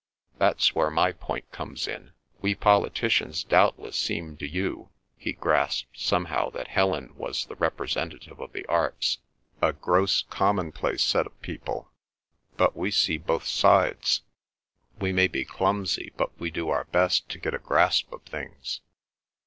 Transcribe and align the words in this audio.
That's 0.39 0.73
where 0.73 0.89
my 0.89 1.11
point 1.11 1.51
comes 1.51 1.87
in. 1.87 2.13
We 2.41 2.55
politicians 2.55 3.43
doubtless 3.43 3.95
seem 3.99 4.35
to 4.37 4.47
you" 4.47 4.89
(he 5.15 5.31
grasped 5.31 5.99
somehow 5.99 6.49
that 6.49 6.69
Helen 6.69 7.15
was 7.15 7.45
the 7.45 7.53
representative 7.57 8.39
of 8.39 8.51
the 8.51 8.65
arts) 8.65 9.19
"a 9.61 9.73
gross 9.73 10.23
commonplace 10.23 11.03
set 11.03 11.27
of 11.27 11.39
people; 11.43 11.91
but 12.57 12.75
we 12.75 12.89
see 12.89 13.19
both 13.19 13.45
sides; 13.45 14.23
we 14.99 15.13
may 15.13 15.27
be 15.27 15.45
clumsy, 15.45 16.11
but 16.17 16.35
we 16.39 16.49
do 16.49 16.69
our 16.69 16.85
best 16.85 17.29
to 17.29 17.37
get 17.39 17.53
a 17.53 17.59
grasp 17.59 18.11
of 18.11 18.23
things. 18.23 18.81